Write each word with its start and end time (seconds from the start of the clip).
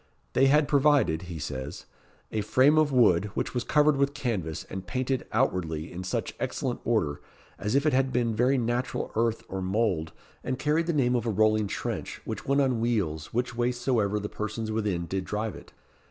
"They 0.33 0.47
had 0.47 0.67
provided," 0.67 1.21
he 1.29 1.37
says, 1.37 1.85
"a 2.31 2.41
frame 2.41 2.79
of 2.79 2.91
wood, 2.91 3.25
which 3.35 3.53
was 3.53 3.63
covered 3.63 3.97
with 3.97 4.15
canvas, 4.15 4.63
and 4.63 4.87
painted 4.87 5.27
outwardly 5.31 5.91
in 5.93 6.03
such 6.03 6.33
excellent 6.39 6.79
order, 6.83 7.21
as 7.59 7.75
if 7.75 7.85
it 7.85 7.93
had 7.93 8.11
been 8.11 8.33
very 8.35 8.57
natural 8.57 9.11
earth 9.15 9.43
or 9.47 9.61
mould, 9.61 10.11
and 10.43 10.57
carried 10.57 10.87
the 10.87 10.91
name 10.93 11.15
of 11.15 11.27
a 11.27 11.29
rolling 11.29 11.67
trench, 11.67 12.19
which 12.25 12.47
went 12.47 12.61
on 12.61 12.79
wheels 12.79 13.31
which 13.31 13.55
way 13.55 13.71
soever 13.71 14.19
the 14.19 14.27
persons 14.27 14.71
within 14.71 15.05
did 15.05 15.23
drive 15.23 15.53
it. 15.55 15.71